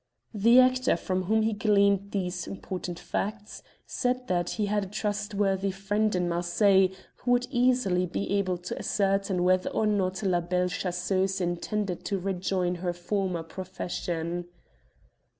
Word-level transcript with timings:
The 0.33 0.59
actor 0.59 0.97
from 0.97 1.25
whom 1.25 1.43
he 1.43 1.53
gleaned 1.53 2.09
these 2.11 2.47
important 2.47 2.97
facts 2.97 3.61
said 3.85 4.27
that 4.29 4.49
he 4.57 4.65
had 4.65 4.85
a 4.85 4.87
trustworthy 4.87 5.69
friend 5.69 6.15
in 6.15 6.27
Marseilles 6.27 6.89
who 7.17 7.29
would 7.33 7.45
easily 7.51 8.07
be 8.07 8.31
able 8.31 8.57
to 8.57 8.79
ascertain 8.79 9.43
whether 9.43 9.69
or 9.69 9.85
not 9.85 10.23
La 10.23 10.41
Belle 10.41 10.69
Chasseuse 10.69 11.39
intended 11.39 12.03
to 12.05 12.17
rejoin 12.17 12.73
her 12.81 12.93
former 12.93 13.43
profession. 13.43 14.45